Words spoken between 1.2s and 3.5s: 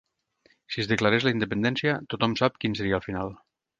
la independència, tothom sap quin seria el final.